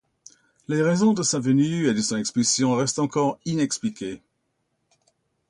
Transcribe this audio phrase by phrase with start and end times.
[0.67, 4.23] Les raisons de sa venue et de son expulsion restent encore inexpliquées.